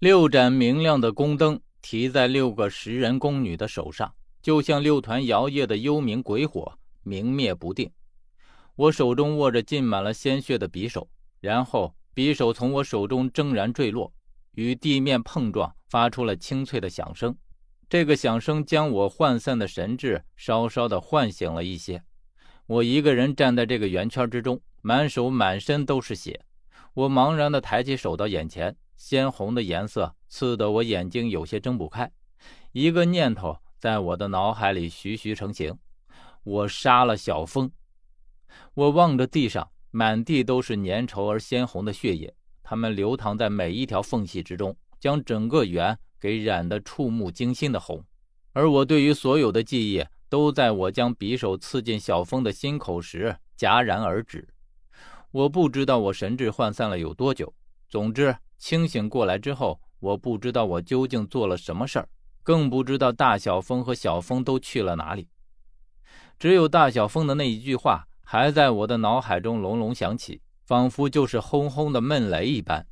[0.00, 7.90] 六盏明亮的宫灯提在六个食人宫女的手上，就像六团摇曳的幽冥鬼火，明灭不定。
[8.76, 11.06] 我手中握着浸满了鲜血的匕首，
[11.40, 14.10] 然后匕首从我手中铮然坠落，
[14.52, 17.36] 与地面碰撞，发出了清脆的响声。
[17.86, 22.02] 这个响声将我涣散的神智稍稍的唤醒了一些。
[22.66, 26.40] 我一个人站在这个圆圈之中，满手满身都是血。
[26.94, 32.12] 我茫然的抬起手到眼前，鲜红的颜色刺得我眼睛有些睁不开。
[32.72, 35.74] 一个念头在我的脑海里徐徐成型：
[36.44, 37.72] 我杀了小峰。
[38.74, 48.04] 我望着地上，满地都是粘稠而鲜红的血液，它们流淌在每一条缝隙之中，将整个园给染得触目惊心的红。
[48.52, 54.46] 而我对于所有的记忆，都在我将匕首刺进小峰的心口时戛然而止。
[55.30, 57.54] 我不知道我神志涣散了有多久，
[57.88, 62.08] 总之清醒过来之后，我不知道我究竟做了什么事儿，
[62.44, 65.26] 更不知道大小峰和小峰都去了哪里。
[66.38, 68.06] 只有大小峰的那一句话。
[68.32, 72.86] 还在我的脑海中隆隆响起，仿佛就是轰轰的闷雷一般。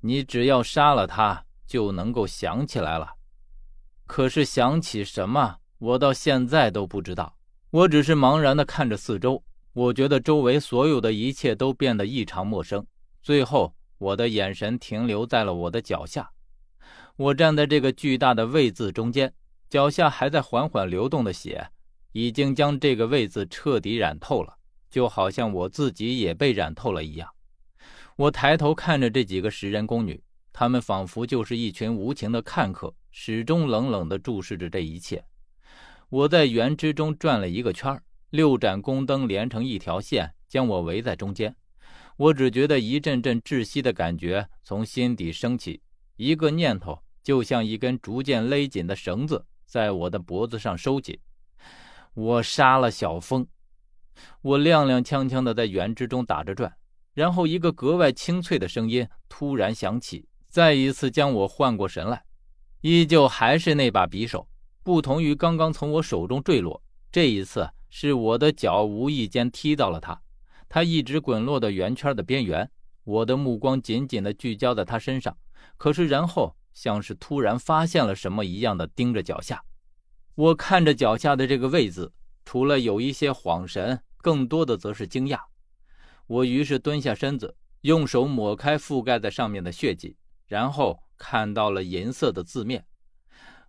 [0.00, 3.12] 你只要杀了他，就能够想起来了。
[4.06, 7.36] 可是想起什么，我到现在都不知道。
[7.68, 12.86] 我只是茫然地看着四周，我觉得周围所有的一切都变得异常陌生。
[13.22, 16.30] 最后，我的眼神停留在了我的脚下。
[17.16, 19.32] 我站在这个巨大的“位”字中间，
[19.70, 21.70] 脚下还在缓缓流动的血。
[22.12, 24.54] 已经将这个位字彻底染透了，
[24.88, 27.28] 就好像我自己也被染透了一样。
[28.14, 35.24] 我抬头看着这几个食人宫女，她们仿佛就是一群无情的看客，始终冷冷地注视着这一切。
[36.08, 41.56] 我在圆之中转了一个圈六盏宫灯连成一条线，将我围在中间。
[42.16, 45.82] 我只觉得一阵阵窒息的感觉从心底升起，
[46.16, 51.18] 一个念头就像一根逐渐勒紧的绳子，在我的脖子上收紧。
[52.14, 53.44] 我杀了小峰，
[54.42, 56.72] 我踉踉跄跄地在园之中打着转，
[57.14, 62.24] 然后一个格外清脆的声音突然响起，再一次将我唤过神来。
[62.80, 64.46] 依旧还是那把匕首，
[64.84, 66.80] 不同于刚刚从我手中坠落，
[67.10, 70.20] 这一次是我的脚无意间踢到了它，
[70.74, 72.68] 它一直滚落到圆圈的边缘。
[73.04, 75.38] 我的目光紧紧地聚焦在它身上，
[75.76, 79.62] 可是然后像是突然发现了什么一样的盯着脚下。
[80.34, 82.12] 我看着脚下的这个“位”子，
[82.44, 85.38] 除了有一些恍神，更多的则是惊讶。
[86.26, 90.16] 我于是蹲下身子，用手抹开覆盖在上面的血迹，
[90.48, 92.84] 然后看到了银色的字面。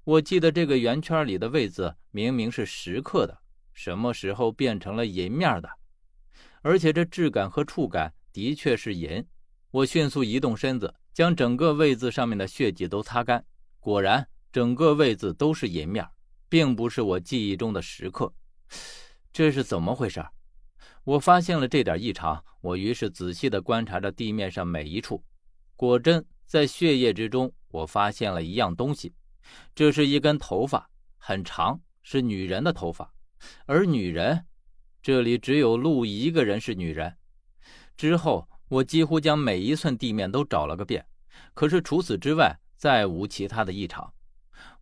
[0.06, 3.38] 我记得这个圆圈里的“位”子明明是石刻的，
[3.74, 5.70] 什么时候变成了银面的？
[6.66, 9.24] 而且这质感和触感的确是银。
[9.70, 13.46] 我迅速移动身子，将整个“位”子上面的血迹都擦干，
[13.80, 16.04] 果然，整个“位”子都是银面。
[16.50, 18.34] 并不是我记忆中的时刻，
[19.32, 20.26] 这是怎么回事？
[21.04, 25.24] 我发现了这点异常，我于是仔细地观察着地面上每一处。
[25.76, 29.14] 果真，在血液之中，我发现了一样东西，
[29.76, 33.14] 这是一根头发，很长，是女人的头发。
[33.68, 34.44] 而女人，
[35.06, 37.16] 这里只有路一个人是女人。
[37.96, 41.06] 之后，我几乎将每一寸地面都找了个遍，
[41.54, 44.12] 可是除此之外，再无其他的异常。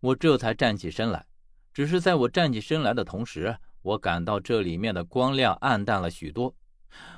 [0.00, 1.26] 我这才站起身来。
[1.74, 6.56] 只是在我站起身来的同时，我感到这里面的光亮暗淡了许多。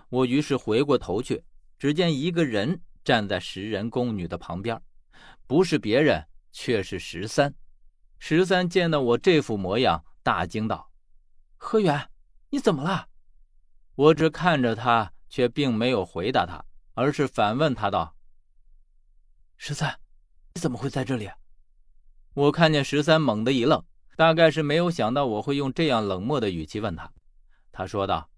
[0.08, 1.44] 我于是回过头去，
[1.78, 4.82] 只见一个人站在食人宫女的旁边，
[5.46, 7.54] 不是别人，却是十三。
[8.18, 10.90] 十三见到我这副模样，大惊道
[11.56, 12.08] ：“何远，
[12.50, 13.08] 你怎么了？”
[13.94, 16.64] 我只看着他，却并没有回答他，
[16.94, 18.16] 而是反问他道
[19.56, 19.98] ：“十三，
[20.54, 21.30] 你怎么会在这里？”
[22.34, 23.84] 我看见十三猛地一愣。
[24.16, 27.12] 大概是没有想到我会用这样冷漠的语气问他，
[27.70, 28.30] 他说道：“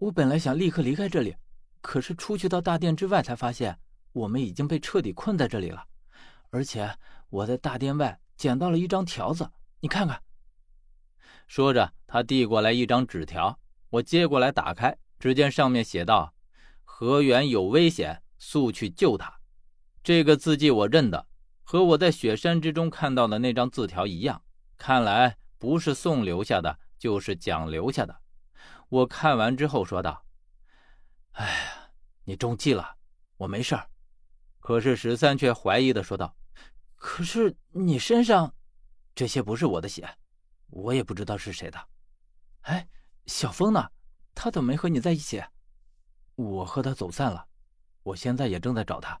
[0.00, 1.36] 我本来想立刻离开这里，
[1.82, 3.78] 可是出去到大殿之外才发现
[4.12, 5.86] 我们已经被彻底困在这里了。
[6.48, 6.96] 而且
[7.28, 9.50] 我在大殿外捡到了一张条子，
[9.80, 10.22] 你看看。”
[11.46, 13.58] 说着，他递过来一张纸条，
[13.90, 16.34] 我接过来打开，只见上面写道
[16.84, 19.40] ：“河源有危险，速去救他。”
[20.02, 21.26] 这个字迹我认得，
[21.62, 24.42] 和我在雪山之中看到的那张字条一样。
[24.78, 28.16] 看来不是宋留下的，就是蒋留下的。
[28.88, 30.24] 我看完之后说道
[31.32, 31.90] ：“哎呀，
[32.24, 32.96] 你中计了，
[33.36, 33.88] 我没事儿。”
[34.60, 36.36] 可是十三却怀疑的说道
[36.94, 38.54] ：“可是你身上
[39.14, 40.08] 这些不是我的血，
[40.68, 41.88] 我也不知道是谁的。
[43.36, 43.90] 小峰呢？
[44.34, 45.44] 他怎么没和你在一起？
[46.36, 47.46] 我和他走散了，
[48.02, 49.20] 我现在也正在找他。”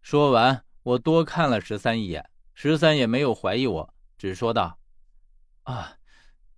[0.00, 4.78] 说完，我多看了十三一眼，十三也没有怀疑我，只说道
[5.64, 5.98] ：“啊，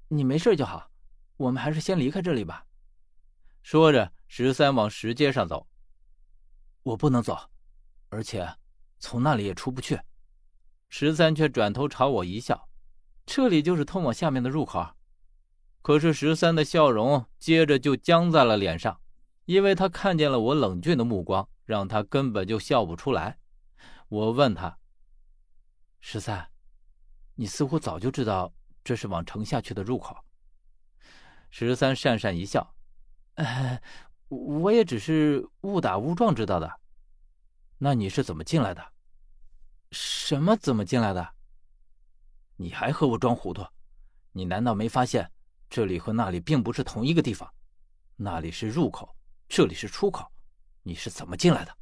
[0.07, 0.89] 你没事就好，
[1.39, 2.65] 我们还是先离开这里吧。”
[3.65, 5.67] 说着，十三往石阶上走。
[6.85, 7.37] 我不能走，
[8.11, 8.49] 而且
[9.01, 10.01] 从那里也出不去。
[10.89, 12.69] 十三却转头朝我一笑
[13.27, 14.89] ：“这里就是通往下面的入口。”
[15.87, 19.01] 可是十三的笑容接着就僵在了脸上，
[19.45, 23.39] 因为他看见了我冷峻的目光，让他根本就笑不出来。
[24.09, 24.77] 我问他
[26.03, 26.51] ：“十三，
[27.37, 28.53] 你似乎早就知道
[28.83, 30.17] 这是往城下去的入口。”
[31.51, 32.75] 十三讪讪一笑
[33.39, 33.81] ：“呃，
[34.27, 36.81] 我也只是误打误撞知道的。
[37.79, 38.85] 那你是怎么进来的？
[39.93, 41.35] 什么怎么进来的？
[42.57, 43.65] 你还和我装糊涂？
[44.33, 45.31] 你难道没发现？”
[45.69, 47.53] 这里和那里并不是同一个地方，
[48.17, 49.15] 那里是入口，
[49.49, 50.27] 这里是出口，
[50.83, 51.77] 你是怎么进来的？